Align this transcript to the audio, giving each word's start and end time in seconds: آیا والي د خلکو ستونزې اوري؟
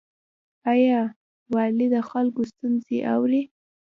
آیا 0.71 1.01
والي 1.53 1.87
د 1.93 1.97
خلکو 2.09 2.41
ستونزې 2.51 2.97
اوري؟ 3.13 3.41